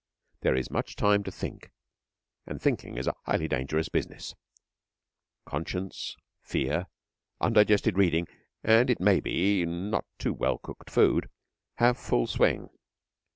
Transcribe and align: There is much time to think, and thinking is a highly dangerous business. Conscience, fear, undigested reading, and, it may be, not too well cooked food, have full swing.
There 0.39 0.55
is 0.55 0.71
much 0.71 0.95
time 0.95 1.21
to 1.25 1.31
think, 1.31 1.69
and 2.47 2.59
thinking 2.59 2.97
is 2.97 3.05
a 3.05 3.13
highly 3.27 3.47
dangerous 3.47 3.87
business. 3.87 4.33
Conscience, 5.45 6.17
fear, 6.41 6.87
undigested 7.39 7.99
reading, 7.99 8.27
and, 8.63 8.89
it 8.89 8.99
may 8.99 9.19
be, 9.19 9.63
not 9.63 10.05
too 10.17 10.33
well 10.33 10.57
cooked 10.57 10.89
food, 10.89 11.29
have 11.75 11.99
full 11.99 12.25
swing. 12.25 12.71